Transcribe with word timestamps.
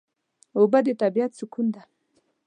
اوبه 0.57 0.79
د 0.85 0.87
طبیعت 1.01 1.31
سکون 1.39 1.67
ده. 1.73 1.81